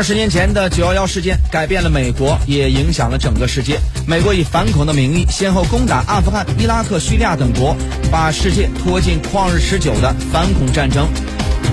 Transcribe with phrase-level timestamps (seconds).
[0.00, 3.78] 二十年前的九幺幺事件改变了美国，也影响了整个世界。
[4.06, 7.76] 美国以反恐的名义，先后攻打阿富汗、伊拉克、叙利亚等国，
[8.10, 11.06] 把世界拖进旷日持久的反恐战争。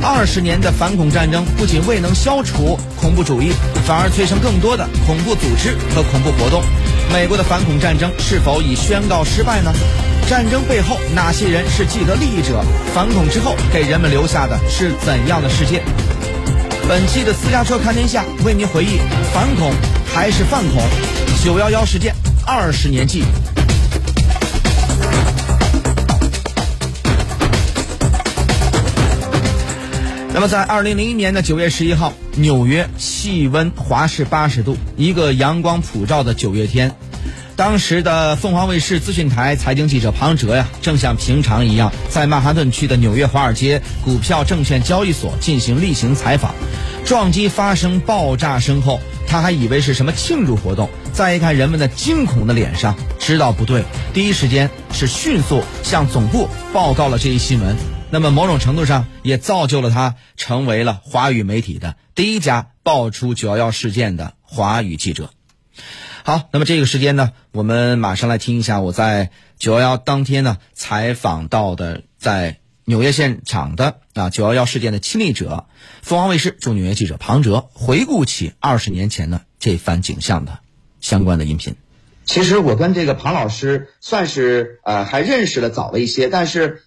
[0.04, 3.54] 二十年的反恐战争不仅未能消除恐怖主义，
[3.86, 6.62] 反而催生更多的恐怖组织和恐怖活动。
[7.14, 9.72] 美国的反恐战争是否已宣告失败呢？
[10.28, 12.62] 战争背后哪些人是既得利益者？
[12.94, 15.82] 反恐之后给人们留下的是怎样的世界？
[16.88, 18.98] 本期的私家车看天下为您回忆
[19.34, 19.74] 反恐
[20.06, 20.82] 还是犯恐，
[21.44, 23.26] 九幺幺事件二十年记。
[30.34, 36.96] 那么，在二零零一年的九月十一号，纽约气温华氏八十度，一个阳光普照的九月天。
[37.58, 46.54] 当时的凤凰卫视资讯台财经记者庞哲呀，正像平常一样，在曼哈顿区的纽约华尔街股票证券交易所进行例行采访。
[47.08, 57.78] 撞击发生爆炸声后，他还以为是什么庆祝活动，再一看人们的惊恐的脸上，知道不对，第一时间是迅速向总部报告了这一新闻。
[58.12, 65.30] 那么某种程度上也造就了他成为了华语媒体的第一家爆出九幺幺事件的华语记者。
[66.26, 72.58] 好，那么这个时间呢，我们马上来听一下我在九幺幺当天呢采访到的在
[72.90, 75.66] 纽约现场的啊九幺幺事件的亲历者，
[76.02, 80.60] 凤凰卫视驻纽约记者庞哲回顾起二十年前的这番景象的
[81.02, 81.76] 相关的音频。
[82.24, 86.84] 其实我跟这个庞老师算是呃还认识的早了一些，但是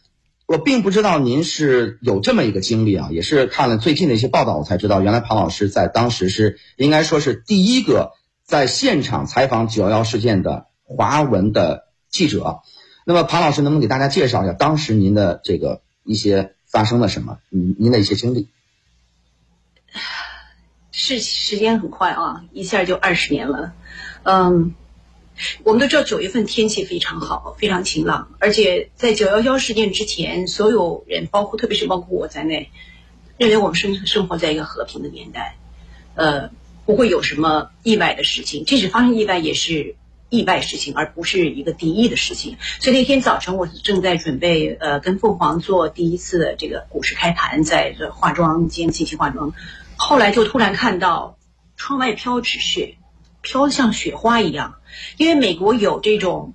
[0.46, 8.12] 我并不知道您是有这么一个经历啊，也是看了最近的一些报道，我才知道原来庞老师在当时是应该说是第一个。
[8.42, 12.62] 在现场采访九幺幺事件的华文的记者，
[13.06, 17.38] 那么庞老师能不能给大家介绍一下当时您的这个一些发生了什么？
[17.48, 18.48] 您您的一些经历？
[20.92, 23.72] 是时间很快啊，一下就二十年了。
[24.22, 24.74] 嗯，
[25.64, 32.70] 我们都知道九月份天气非常好，非常晴朗，而且在九幺幺事件之前，所有人包括特别是包括我在内，
[33.36, 35.56] 认为我们生生活在一个和平的年代。
[36.14, 36.50] 呃。
[36.86, 39.94] 不会有什么意外的事情，即使发生意外也是
[40.30, 42.56] 意外事情，而不是一个敌意的事情。
[42.80, 49.52] 所以那天早晨我正在准备呃跟凤凰做第一次的这个股市开盘，在这化妆间进行化妆，
[49.96, 51.36] 后来就突然看到
[51.76, 52.96] 窗外飘纸屑，
[53.42, 54.76] 飘的像雪花一样，
[55.18, 56.54] 因为美国有这种。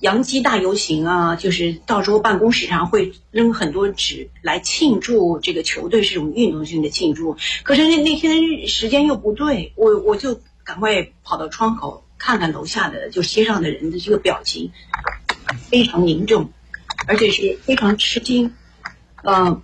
[0.00, 7.36] 洋基大游行啊，就是到时候办公室上会扔很多纸来庆祝这个球队是种运动性的庆祝。
[7.62, 14.70] 可是那那天时间又不对，我我就赶快跑到窗口看看楼下的就街上的人的这个表情，
[15.68, 16.50] 非常凝重，
[17.08, 18.54] 而且是非常吃惊，
[19.24, 19.60] 嗯，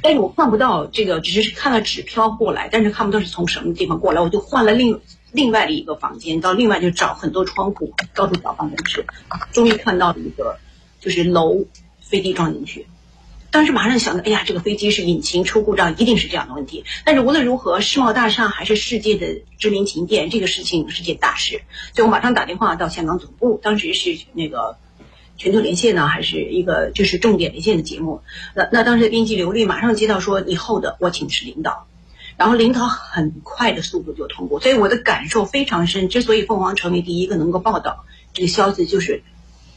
[0.00, 5.00] 但是我看不到这个，只是看到纸飘过来，但是看不到是从什么地方过来，我就换了另。
[5.34, 9.06] 另外的一个房间，到另外就找很多窗户，到处找办公室，
[9.50, 10.58] 终于看到了一个，
[11.00, 11.64] 就是楼
[12.00, 12.86] 飞机撞进去。
[13.52, 16.84] 当时马上想到，哎呀，这个飞机是引擎出故障，一定是这样的问题。
[17.04, 21.60] 但是无论如何，世贸大厦还是世界的知名景点，这个事情是件大事，
[21.94, 23.60] 所以我马上打电话到香港总部。
[23.62, 24.78] 当时是那个
[25.36, 28.22] 全球连线呢，还是一个就是重点连线的节目？
[28.54, 31.86] 那那当时的编辑刘律马上接到说，以后的我请示领导。
[32.38, 36.08] 然后领导很快的速度就通过，所以我的感受非常深。
[36.08, 39.22] 之所以凤凰成为第一个能够报道这个消息，就是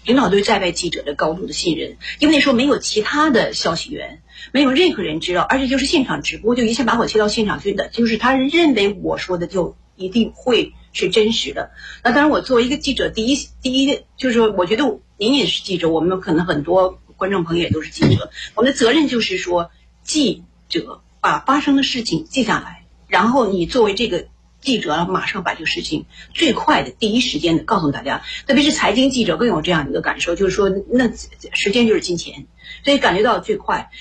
[0.06, 1.98] 领导对在外记者的高度的信任。
[2.20, 4.22] 因为那时候没有其他的消息源，
[4.52, 11.72] 没有任何人知道，而且就是现场直播，就一下把我切到现场去的，就是他认为我说的就一定会是真实的。
[12.04, 19.72] 那当然，我作为一个记者，第一第一就是说，我觉得您也是记者，我们可能很多观众朋友也都是记者，我们的责任就是说
[20.04, 21.02] 记者。
[21.22, 24.28] 把发生的事情记下来，然后你作为这个
[24.66, 28.24] 记者，马上把这个事情最快的第一时间的告诉大家。
[28.48, 31.10] 特别是财经记者更有这样一个感受，就是说，那
[31.54, 32.48] 时间就是金钱，
[32.84, 33.92] 所以感觉到最快，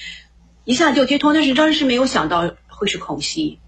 [0.64, 1.34] 一下就接通。
[1.34, 3.60] 但是当时没有想到会是空袭，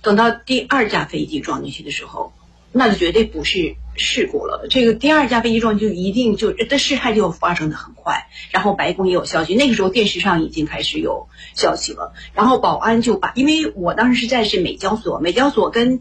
[0.00, 2.32] 等到第二架飞机撞进去的时候，
[2.74, 3.76] 那就绝对不是。
[3.96, 16.00] 事故了，这个第二架飞机撞就一定就这事态就发生的很快，然后白宫也有消息，那个时候电视上已经开始有消息了，然后保安就把，因为我当时是在是美交所，美交所跟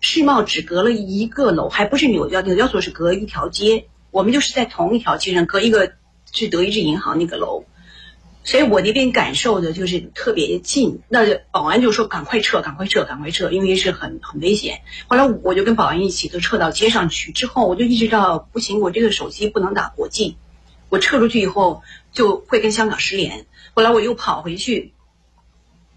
[0.00, 5.92] 世贸只隔了一个楼，还不是纽交，纽交所是隔一条街，我们就是在同一条街上隔一个
[6.32, 7.66] 是德意志银行那个楼。
[8.48, 14.80] 所以我那边感受的就是特别近，那保安就说赶快撤，赶快撤，赶快撤，因为是很很危险。
[15.06, 20.38] 后来我就跟保安一起都撤到街上去，之后我就意识到不行，我这个手机不能打国际，
[20.88, 23.44] 我撤出去以后就会跟香港失联。
[23.74, 24.94] 后来我又跑回去，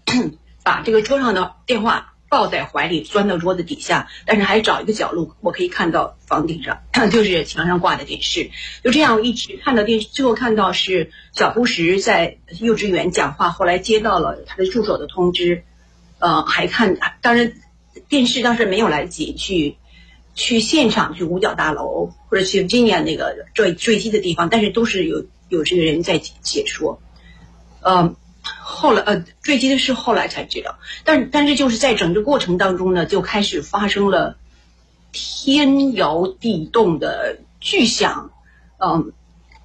[0.62, 6.80] 把这个桌上的电话抱在怀里，钻到桌子底下，但是还找一个角落，我可以看到房顶上，
[7.12, 8.50] 就是墙上挂的电视。
[8.82, 15.64] 就这样一直看到电视，最后看到是小布什在幼稚园讲话，后来接到了他的助手的通知，
[16.20, 17.52] 呃，还看，当然
[18.08, 19.76] 电视当时没有来得及去
[20.34, 27.02] 去现场去五角大楼或者去 Virginia 那个坠坠机的地方，但是都是有有这个人在解说，
[27.82, 28.16] 嗯。
[28.42, 34.36] 后来呃，坠机的事后来才知道，但但是就是在整个过程当中呢，就开始发生了
[35.12, 38.32] 天摇地动的巨响，
[38.78, 39.12] 嗯，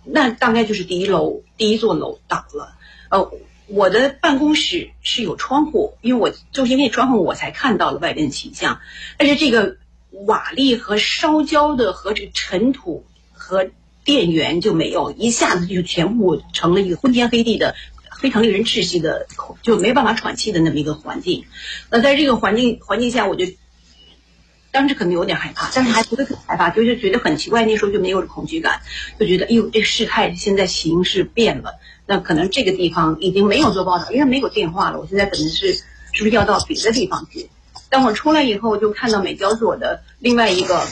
[0.04, 2.76] 那大概就是第一楼第一座楼倒了，
[3.10, 3.32] 呃，
[3.66, 8.80] 我的办公室是有窗户，因为我就是因为窗户我才看到了外边的景象，
[9.18, 9.78] 但是这个
[10.12, 13.70] 瓦砾和烧焦的和这个尘土和
[14.04, 17.74] 电源就没有，一下子就全部成了一个昏天黑地的。
[18.20, 19.28] 非常令人窒息的，
[19.62, 21.46] 就没办法喘气的那么一个环境。
[21.90, 23.46] 那在这个环境环境下，我就
[24.72, 27.66] 当时可能有点害怕，但是还不是很害怕，就是觉得很奇怪。
[27.66, 28.82] 那时候就没有恐惧感，
[29.20, 31.80] 就觉得哎呦，这事态现在形势变了。
[32.06, 35.00] 那可能这个地方已经没有做报道，因为没有电话了。
[35.00, 37.50] 我现在可能是是不是要到别的地方去？
[37.90, 40.86] 但我出来以后，就看到美交所的另外一个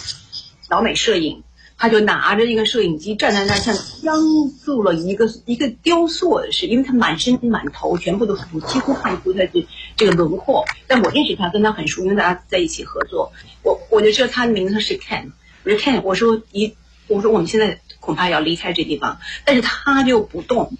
[0.69, 1.43] 老美摄影。
[1.77, 4.17] 他就拿着一个摄影机站在那，像僵
[4.63, 9.67] 住了一个一个雕塑似的，因为他满身满头全部都是土，几乎看不出他这
[9.97, 10.63] 这个轮廓。
[10.87, 13.33] 但我认识他，跟他很熟，因为大家在一起合作。
[13.61, 15.31] 我我就知道他的名字是 Ken，
[15.65, 16.75] 我说 Ken，我说一，
[17.07, 20.77] 我说我们现在恐怕要离开这地方，但是他就不动，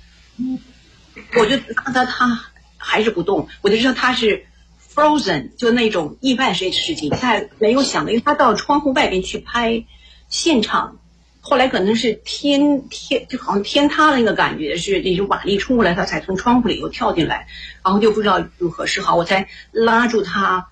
[1.38, 2.46] 我就看他他
[2.78, 4.46] 还是不动，我就知道他是
[4.94, 9.84] frozen，就那种意外事事情，他没有想到，因为他到窗户外边去拍。
[10.30, 10.98] 现场，
[11.40, 17.48] 后来可能是天天就好像天塌了那个感觉，是那种瓦砾冲过来，他才从窗户里又跳进来，
[17.84, 20.68] 然后就不知道如何是好，我才拉住他，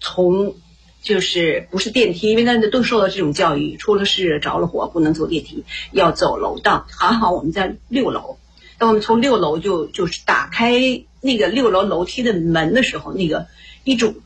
[0.00, 0.56] 从
[1.02, 6.86] 就是不是电梯，因为那都受到这种教育，出了事着了火不能坐电梯，要走楼道。
[6.90, 8.38] 还好我们在六楼，
[8.76, 10.72] 当我们从六楼就就是打开
[11.20, 13.46] 那个六楼楼梯的门的时候，那个
[13.84, 14.16] 一种。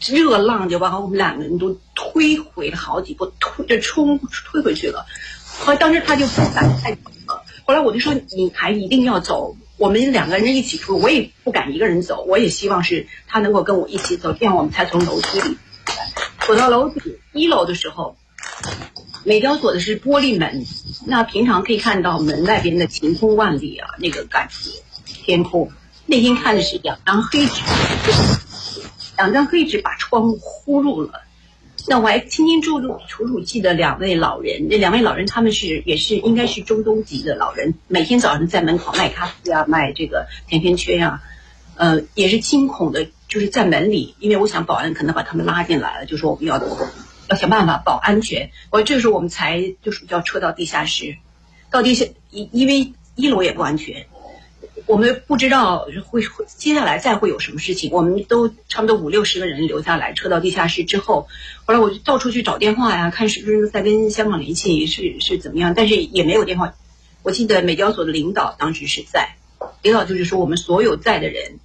[0.00, 5.06] 热浪就把我们两个人都推回了好几步，推就冲推回去了。
[5.58, 7.42] 后来当时他就不敢再走了。
[7.64, 15.56] 后来我就说：“你还一定要走，我们两个人一起出，我也不敢一个人走，我也希望是他能够跟我一起走，这样我们才从楼梯里
[16.46, 18.16] 走到楼底一楼的时候，
[19.24, 20.64] 美雕锁的是玻璃门，
[21.06, 24.70] 那平常可以看到门外边的晴空万里啊，那个感觉
[25.06, 25.72] 天空。
[26.04, 27.52] 那天看的是两张黑纸。”
[29.16, 31.22] 两张黑纸把窗户糊住了，
[31.88, 41.22] 那我还清清楚楚楚楚记得两位老人，那两位老人他们是也是应该是中东籍的老人，每天早上在门口卖咖啡啊，卖这个甜甜圈啊，
[41.76, 46.60] 呃，也是惊恐的，就是在门里，因为我想保安可能把他们拉进来了，就说我们要
[47.28, 48.50] 要想办法保安全。
[48.70, 51.16] 我这时候我们才就是要撤到地下室，
[51.70, 54.06] 到地下，因因为一楼也不安全。
[54.86, 61.26] 我们不知道会会接下来再会有什么事情，我们都差不多五六十个人留下来，撤到地下室之后，
[61.64, 66.74] 后来我就到处去找电话呀，看是不是在跟香港联系，是是怎么样，但是也没有电话。
[67.24, 69.34] 我记得美交所的领导当时是在，
[69.82, 71.58] 领导就是说我们所有在的人，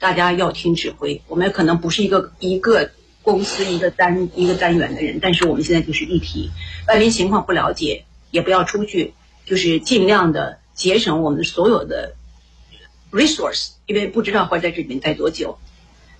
[0.00, 1.22] 大家要听指挥。
[1.28, 2.90] 我们可能不是一个一个
[3.22, 6.50] 公司一个单一个单元的人，但是我们现在就是一体，
[6.88, 9.14] 外边情况不了解也不要出去，
[9.46, 12.16] 就是尽量的节省我们所有的。
[13.14, 15.58] resource，因为不知道会在这里面待多久。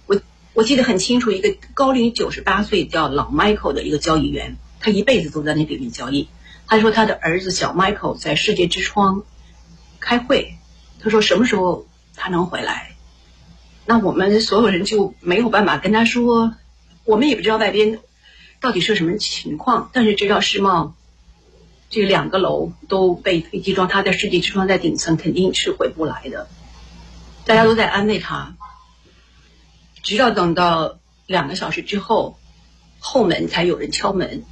[0.07, 0.21] 我
[0.53, 6.29] 我记得很清楚，一个高龄九十八岁叫老 Michael 的一个交易员，他一辈子都在那里面交易。
[6.69, 9.25] 他说他的儿子小 Michael 在世界之窗
[9.99, 10.55] 开会，
[11.01, 12.93] 他说什么时候他能回来？
[13.87, 16.55] 那我们所有人就没有办法跟他说，
[17.05, 17.99] 我们也不知道外边
[18.61, 20.95] 到底是什么情况，但是知道世贸
[21.91, 26.49] 这两个楼都被飞机撞，他在世界之窗在顶层，肯定是回不来的。
[27.47, 28.57] 大家都在安慰他，
[30.03, 32.39] 直到等到两个小时之后，
[33.01, 34.45] 后门才有人敲门。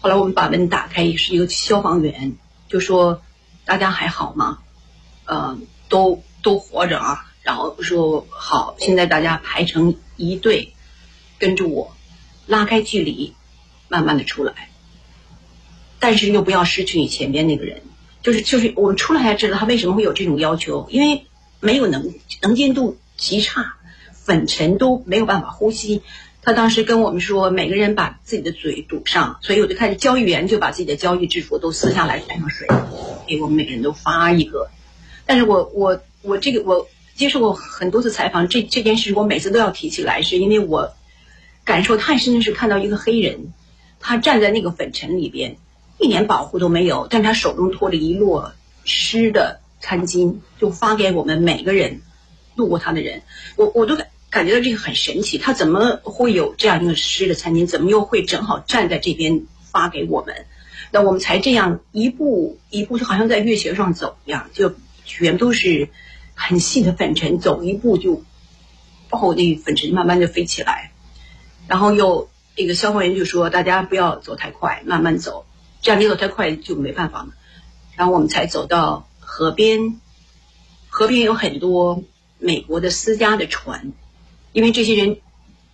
[0.00, 2.36] 后来我们把门打开，也是一个消防员，
[2.68, 3.22] 就说
[3.64, 4.58] ：“大家还好吗？
[5.24, 10.74] 呃，都都活着啊。”然后说：“好，现在大家排成一队，
[11.38, 11.96] 跟着我，
[12.46, 13.34] 拉开距离，
[13.88, 14.68] 慢慢的出来。
[15.98, 17.80] 但是又不要失去你前边那个人。
[18.22, 21.24] 就是就是我们出来才知道他为什么会有这种要求，因为。”
[21.60, 23.76] 没有能能见度极差，
[24.12, 26.02] 粉尘都没有办法呼吸。
[26.40, 32.66] 他当时跟我们说，每个人把自己的嘴堵上，所以我就开始交易员就把自己的交易制服都撕下来沾上水，
[33.26, 34.70] 给我们每个人都发一个。
[35.26, 40.94] 但是我我我这个我接受过很多次采访，这这件事我每次都要提起来，是因为我
[41.64, 43.52] 感受太深的是看到一个黑人，
[44.00, 45.58] 他站在那个粉尘里边，
[45.98, 48.52] 一点保护都没有，但他手中托着一摞
[48.84, 52.02] 湿的餐巾，就发给我们每个人
[52.54, 53.22] 路过他的人，
[53.56, 60.46] 我我都感感觉到这个很神奇，他怎么会有这样一个湿的餐巾，怎么又会正好站在这边发给我们？
[60.90, 65.88] 那我们才这样一步一步，就好像在月球上走一样，就全都是
[66.34, 68.22] 很细的粉尘，走一步就，
[69.10, 70.92] 哦，那粉尘慢慢的飞起来，
[71.66, 75.46] 然后又那个消防员就说大家不要走太快，慢慢走，
[75.80, 77.28] 这样你走太快就没办法了。
[77.96, 79.07] 然后我们才走到
[79.38, 80.00] 河边，
[80.88, 82.02] 河边有很多
[82.40, 83.92] 美国的私家的船，
[84.52, 85.20] 因为这些人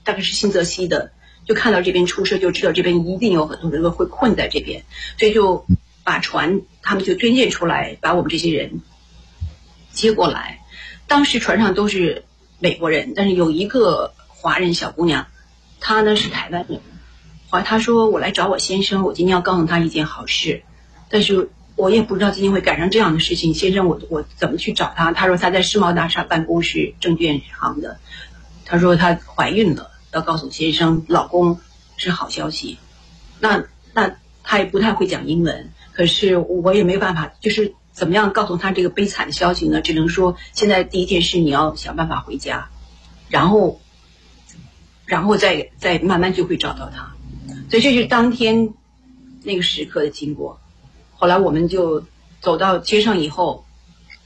[0.04, 1.12] 大概是新泽西的。
[1.46, 4.84] 就看到这边出事，就知道这边一定有很多人会困在这边，
[5.18, 5.64] 所以就
[6.02, 8.82] 把船他们就捐建出来，把我们这些人
[9.92, 10.60] 接过来。
[11.06, 12.26] 当时船上都是
[12.58, 15.28] 美国人，但是有一个华人小姑娘，
[15.80, 16.82] 她呢是台湾人。
[17.48, 20.62] 华她说：“我来找我先生，我今天要告诉他一件好事，
[21.08, 23.54] 但是我也不知道今天会赶上这样的事情。
[23.54, 27.98] 先生，我我怎么去找他？”他说他在世贸大厦办公室，证券行的。
[28.64, 29.90] 他说他怀孕了。
[30.12, 31.58] 要告诉先生，老公
[31.96, 32.78] 是好消息。
[33.40, 33.64] 那
[33.94, 34.14] 那
[34.44, 39.80] 他也不太会讲英文，可是我也没办法，就是怎么样告诉他这个悲惨的消息呢？
[39.80, 42.68] 只能说，现在第一件事你要想办法回家，
[43.28, 43.80] 然后，
[45.04, 47.16] 然后再再慢慢就会找到他。
[47.68, 48.72] 所以这是当天
[49.42, 50.60] 那个时刻的经过。
[51.24, 52.04] 后来我们就
[52.42, 53.64] 走到街上以后，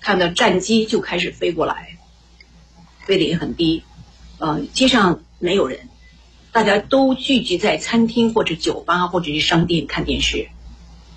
[0.01, 1.97] 看到战机就开始飞过来，
[3.07, 3.85] 飞得也很低，
[4.41, 5.21] 呃，街上。
[5.39, 5.89] 没有人，
[6.51, 10.49] 大家都聚集在餐厅或者酒吧或者是商店看电视，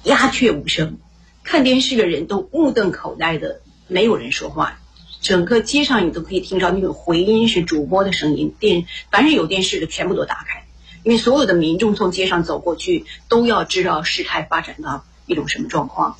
[0.03, 0.99] 鸦雀无声。
[1.41, 4.77] 看电视的人都目瞪口呆的，没有人说话。
[5.19, 8.53] 整个街上你都可以听到那种回音，是主播的声音。
[8.59, 10.67] 电凡是有电视的全部都打开，
[11.01, 16.17] 因为所有的民众从街上走过去都要知道事态发展到一种什么状况。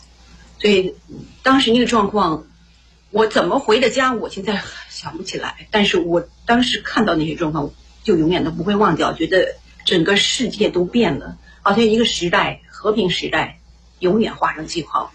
[0.60, 0.96] 所以
[1.44, 2.46] 当时那个状况，
[3.12, 5.68] 我怎么回的家，我现在想不起来。
[5.70, 7.72] 但是我当时看到那些状况。
[8.04, 13.60] 就永远都不会忘掉，觉得整个世界都变了，好像一个时代和平时代
[14.00, 15.14] 永远画上句号，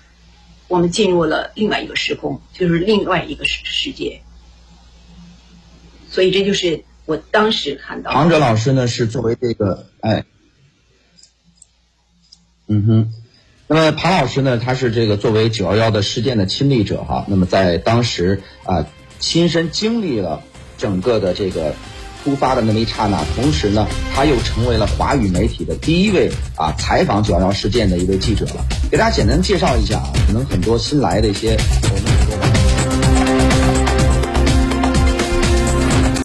[0.68, 4.22] 我们进入了另外一个时空，就是另外一个世世界。
[6.08, 8.12] 所以这就是我当时看到。
[8.12, 10.24] 庞哲老师呢是作为这个哎，
[12.68, 13.12] 嗯哼，
[13.68, 18.86] 那么庞老师呢他是这个作为九幺幺的事件的亲历者哈，那么在当时啊
[19.18, 20.42] 亲身经历了
[20.78, 21.74] 整个的这个。
[22.24, 28.66] 突发的那么一刹那，同时呢，他又成为了华语媒体的第一位啊采访九幺幺事件的一位记者了。
[28.90, 32.15] 给大家简单介绍一下啊，可能很多新来的一些我们。